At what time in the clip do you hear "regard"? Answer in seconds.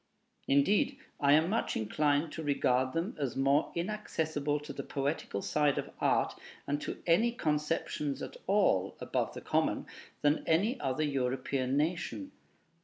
2.41-2.93